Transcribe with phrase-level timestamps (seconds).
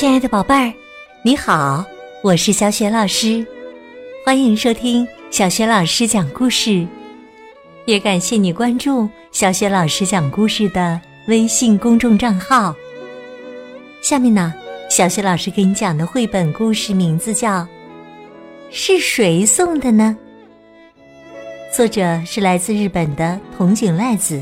[0.00, 0.72] 亲爱的宝贝儿，
[1.22, 1.84] 你好，
[2.22, 3.46] 我是小雪老师，
[4.24, 6.86] 欢迎收听小雪老师讲故事，
[7.84, 10.98] 也感谢你关注小雪老师讲故事的
[11.28, 12.74] 微信公众账号。
[14.00, 14.54] 下面呢，
[14.88, 17.58] 小雪老师给你讲的绘本故事名字叫
[18.70, 20.16] 《是谁送的呢》，
[21.76, 24.40] 作者是来自日本的筒井赖子，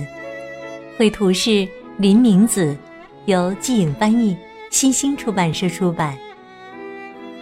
[0.96, 1.66] 绘图是
[1.96, 2.76] 林明子，
[3.24, 4.36] 由季颖翻译。
[4.70, 6.16] 新星出版社出版。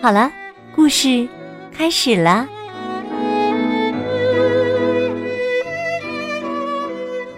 [0.01, 0.31] 好了，
[0.75, 1.29] 故事
[1.73, 2.49] 开始了。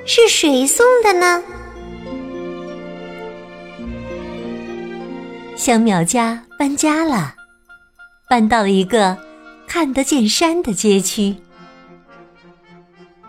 [0.05, 1.43] 是谁送的呢？
[5.55, 7.35] 香苗家搬家了，
[8.29, 9.17] 搬到了一个
[9.67, 11.37] 看得见山的街区。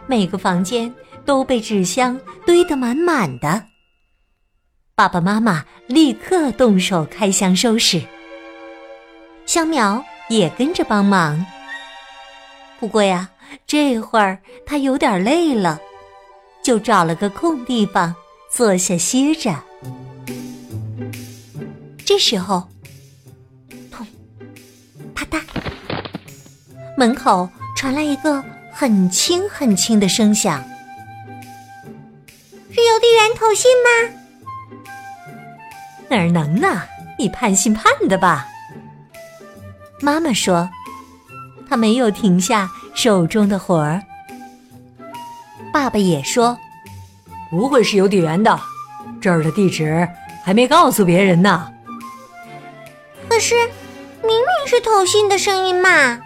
[0.07, 0.93] 每个房间
[1.25, 3.63] 都被纸箱堆得满满的。
[4.99, 8.01] 爸爸妈妈立刻动手开箱收拾，
[9.45, 11.45] 香苗也跟着帮忙。
[12.81, 13.29] 不过呀，
[13.65, 15.79] 这会儿他有点累了，
[16.61, 18.13] 就找了个空地方
[18.51, 19.55] 坐下歇着。
[22.05, 22.67] 这时候，
[23.89, 24.05] 砰，
[25.15, 25.41] 啪嗒，
[26.97, 27.47] 门口
[27.77, 30.61] 传来一个很轻很轻的声响，
[32.69, 34.18] 是邮递员投信吗？
[36.09, 36.81] 哪儿能呢？
[37.17, 38.47] 你盼信盼的吧。
[40.01, 40.69] 妈妈说，
[41.69, 44.01] 他没有停下手中的活儿。
[45.71, 46.57] 爸爸也说，
[47.51, 48.59] 不会是邮递员的，
[49.21, 50.07] 这儿的地址
[50.43, 51.71] 还没告诉别人呢。
[53.27, 53.53] 可是，
[54.23, 56.19] 明明是投信的声音嘛。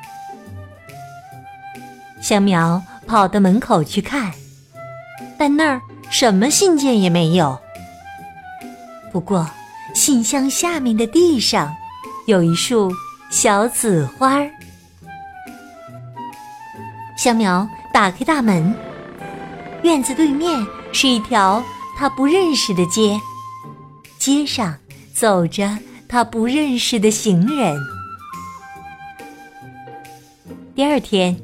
[2.21, 4.31] 香苗跑到门口去看，
[5.37, 7.59] 但那儿什么信件也没有。
[9.11, 9.49] 不过。
[9.93, 11.73] 信箱下面的地上，
[12.25, 12.91] 有一束
[13.29, 14.49] 小紫花儿。
[17.17, 18.75] 香苗打开大门，
[19.83, 21.63] 院子对面是一条
[21.97, 23.19] 他不认识的街，
[24.17, 24.75] 街上
[25.13, 25.77] 走着
[26.09, 27.77] 他不认识的行人。
[30.75, 31.39] 第二天，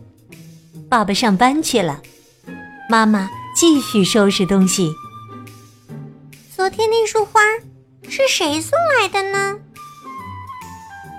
[0.89, 2.01] 爸爸上班去了，
[2.89, 4.91] 妈妈继续收拾东西。
[6.53, 7.39] 昨天那束花。
[8.07, 9.59] 是谁送来的呢？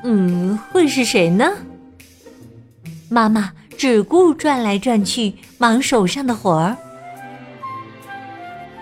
[0.03, 1.53] 嗯，会是谁呢？
[3.09, 6.77] 妈妈只顾转来转去，忙手上的活儿。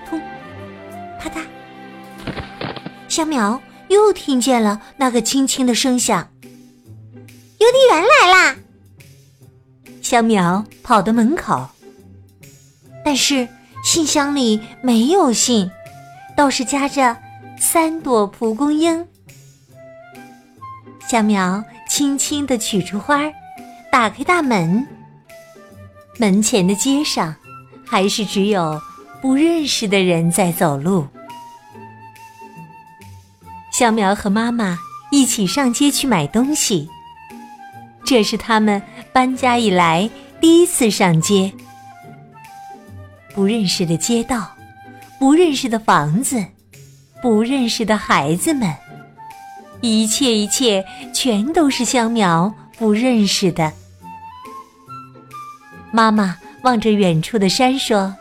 [0.09, 0.21] 砰，
[1.19, 1.43] 啪嗒，
[3.09, 6.29] 小苗又听见了那个轻轻的声响。
[7.59, 8.57] 邮递员来啦！
[10.01, 11.69] 小苗跑到门口，
[13.05, 13.49] 但是
[13.83, 15.71] 信箱里没有信，
[16.37, 17.17] 倒是夹着。
[17.61, 19.07] 三朵蒲公英，
[21.09, 23.33] 小苗轻轻地取出花儿，
[23.91, 24.87] 打开大门。
[26.19, 27.35] 门前的街上，
[27.87, 28.81] 还是只有
[29.21, 31.07] 不认识的人在走路。
[33.73, 34.79] 小苗和妈妈
[35.11, 36.89] 一起上街去买东西，
[38.05, 38.81] 这是他们
[39.13, 40.09] 搬家以来
[40.41, 41.53] 第一次上街。
[43.35, 44.57] 不认识的街道，
[45.19, 46.45] 不认识的房子。
[47.21, 48.73] 不认识的孩子们，
[49.81, 53.73] 一切一切全都是香苗不认识的。
[55.91, 58.15] 妈妈望着远处的山说：“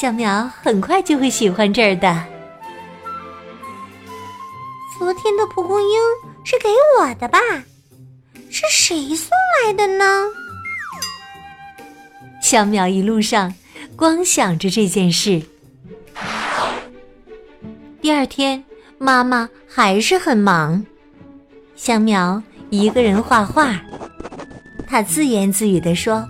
[0.00, 2.24] 香苗很快就会喜欢这儿的。”
[4.98, 5.88] 昨天的蒲公英
[6.44, 6.68] 是给
[6.98, 7.38] 我的吧？
[8.48, 9.28] 是谁送
[9.64, 10.04] 来的呢？
[12.40, 13.52] 香苗一路上
[13.94, 15.42] 光想着这件事。
[18.06, 18.62] 第二天，
[18.98, 20.86] 妈妈还是很忙。
[21.74, 22.40] 香苗
[22.70, 23.80] 一个人画画，
[24.86, 26.24] 他自言自语地说：“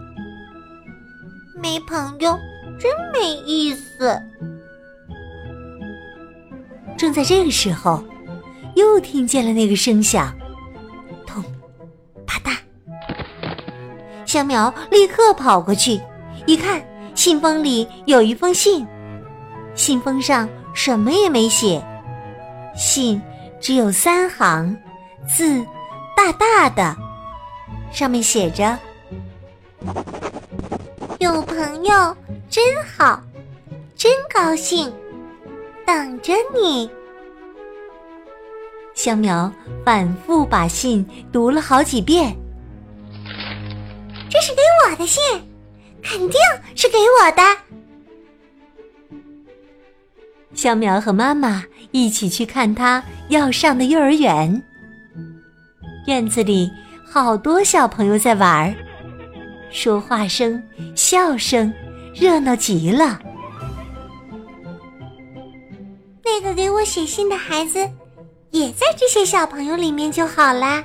[1.62, 2.34] 没朋友
[2.81, 4.19] 真没意思。”
[6.97, 8.03] 正在这个时候，
[8.74, 10.34] 又听见了那个声响，
[11.27, 11.45] 咚，
[12.27, 12.56] 啪嗒。
[14.24, 16.00] 香苗立刻跑过去，
[16.47, 16.83] 一看，
[17.15, 18.86] 信封里有一封信，
[19.74, 20.48] 信封上。
[20.76, 21.82] 什么也没写，
[22.76, 23.20] 信
[23.58, 24.76] 只有三行，
[25.26, 25.64] 字
[26.14, 26.94] 大大的，
[27.90, 28.78] 上面写着
[31.18, 32.16] ：“有朋友
[32.50, 33.20] 真好，
[33.96, 34.92] 真高兴，
[35.86, 36.88] 等着你。”
[38.94, 39.50] 香苗
[39.82, 42.36] 反复把信读了好几遍，
[44.28, 45.22] 这是给我的信，
[46.02, 46.38] 肯定
[46.74, 47.42] 是给我的。
[50.56, 51.62] 小苗和妈妈
[51.92, 54.62] 一起去看他要上的幼儿园。
[56.06, 56.70] 院子里
[57.04, 58.74] 好多小朋友在玩儿，
[59.70, 60.60] 说话声、
[60.94, 61.72] 笑声，
[62.14, 63.20] 热闹极了。
[66.24, 67.78] 那个给我写信的孩子，
[68.50, 70.82] 也在这些小朋友里面就好啦。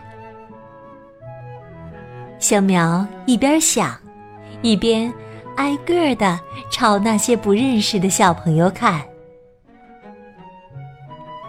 [2.39, 3.97] 小苗一边想，
[4.61, 5.11] 一边
[5.55, 6.39] 挨个的
[6.71, 9.01] 朝那些不认识的小朋友看。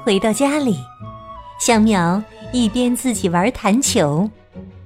[0.05, 0.77] 回到家里，
[1.61, 2.21] 香苗
[2.53, 4.29] 一边自己玩弹球，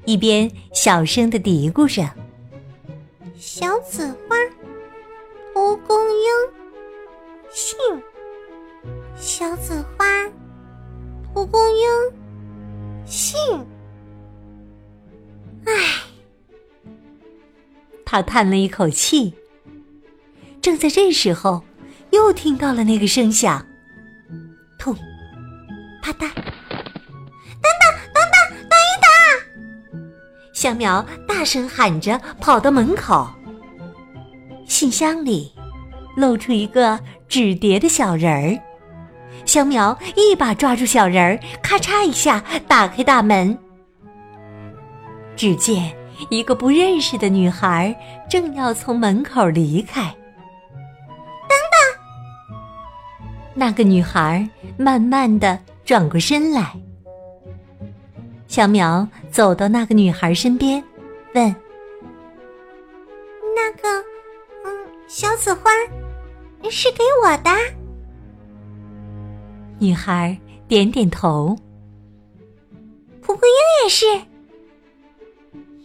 [0.04, 2.06] 一边小声的嘀咕着
[3.40, 4.36] ：“小紫花，
[5.54, 6.28] 蒲公英，
[7.50, 7.78] 信。
[9.16, 10.04] 小紫花，
[11.32, 11.88] 蒲公英，
[13.06, 13.38] 信。
[15.64, 15.72] 唉。”
[18.04, 19.32] 他叹了一口气。
[20.60, 21.64] 正在这时候，
[22.10, 23.64] 又听到了那个声响。
[24.86, 24.94] 砰！
[26.00, 26.20] 啪嗒！
[26.20, 26.28] 等
[27.80, 29.10] 等，等等，等一等！
[30.52, 33.28] 香苗大声喊着，跑到门口。
[34.64, 35.52] 信箱里
[36.16, 38.56] 露出一个纸叠的小人儿。
[39.44, 43.58] 香苗一把抓住小人儿，咔嚓一下打开大门。
[45.34, 45.92] 只见
[46.30, 47.92] 一个不认识的女孩
[48.30, 50.14] 正要从门口离开。
[53.58, 56.78] 那个女孩慢慢的转过身来，
[58.46, 60.84] 小苗走到那个女孩身边，
[61.34, 61.56] 问
[63.56, 63.88] ：“那个，
[64.62, 65.70] 嗯，小紫花
[66.70, 67.50] 是给我的？”
[69.80, 70.38] 女孩
[70.68, 71.56] 点点头。
[73.22, 74.04] 蒲公英也是。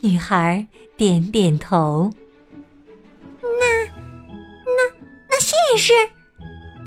[0.02, 2.12] 女孩点点头。
[3.42, 3.86] 那，
[4.66, 4.94] 那，
[5.30, 5.94] 那信也是。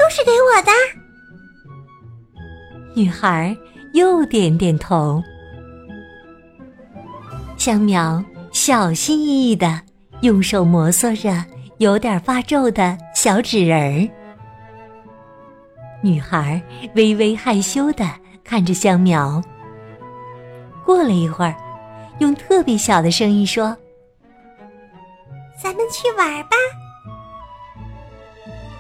[0.05, 0.71] 都是给我的。
[2.95, 3.57] 女孩
[3.95, 5.23] 又点点头。
[7.57, 8.23] 香苗
[8.53, 9.81] 小心翼翼的
[10.21, 11.43] 用手摩挲着
[11.79, 14.07] 有点发皱的小纸人儿。
[16.03, 16.63] 女孩
[16.95, 18.07] 微微害羞的
[18.45, 19.43] 看着香苗。
[20.85, 21.57] 过了一会儿，
[22.19, 23.75] 用特别小的声音说
[25.59, 26.51] ：“咱们去玩吧。”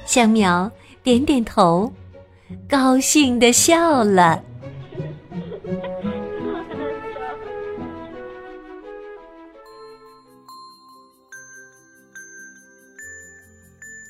[0.04, 0.70] 香苗。
[1.04, 1.92] 点点头，
[2.66, 4.42] 高兴的笑了。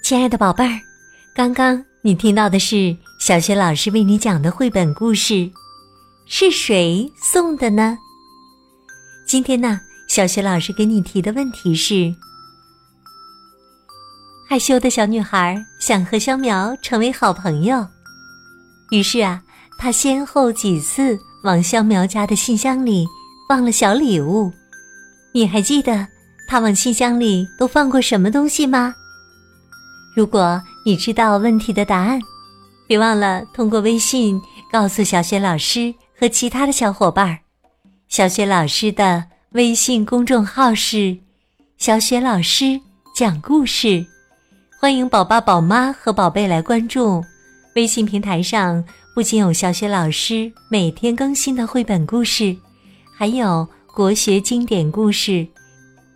[0.05, 0.71] 亲爱的宝贝儿，
[1.35, 5.51] 刚刚你听到的是小学老师为你讲的绘本故事，
[6.27, 7.99] 是谁送的呢？
[9.27, 12.15] 今天呢，小学老师给你提的问题是。
[14.55, 17.85] 害羞的小女孩想和香苗成为好朋友，
[18.93, 19.43] 于是啊，
[19.77, 23.05] 她先后几次往香苗家的信箱里
[23.49, 24.53] 放了小礼物。
[25.33, 26.07] 你还记得
[26.47, 28.95] 她往信箱里都放过什么东西吗？
[30.15, 32.21] 如果你知道问题的答案，
[32.87, 34.41] 别忘了通过微信
[34.71, 37.37] 告诉小雪老师和其他的小伙伴。
[38.07, 41.19] 小雪老师的微信公众号是
[41.77, 42.81] “小雪老师
[43.17, 44.07] 讲故事”。
[44.85, 47.25] 欢迎宝爸宝妈和宝贝来关注
[47.75, 52.55] 微信平台上，不仅有小雪老师每天更新的绘本故事，
[53.17, 55.49] 还有国学经典故事、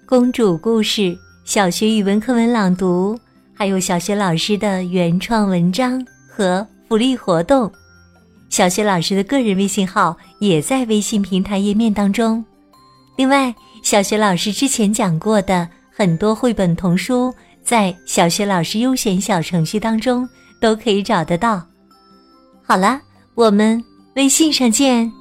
[0.05, 1.17] 公主故事、
[1.47, 3.19] 小学语文课文朗读，
[3.55, 7.73] 还有小学老师的原创文章和福利活动。
[8.51, 12.45] 小学老师的个人微信号也在微信平台页面当中。
[13.17, 17.35] 另外，小学老师之前讲过的很多绘本童书。
[17.69, 20.27] 在小学老师优选小程序当中
[20.59, 21.63] 都可以找得到。
[22.63, 22.99] 好了，
[23.35, 23.85] 我们
[24.17, 25.13] 微信上见。